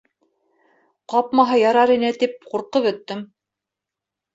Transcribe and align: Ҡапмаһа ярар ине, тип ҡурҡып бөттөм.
Ҡапмаһа 1.13 1.59
ярар 1.65 1.95
ине, 1.99 2.13
тип 2.25 2.37
ҡурҡып 2.51 2.91
бөттөм. 2.93 3.27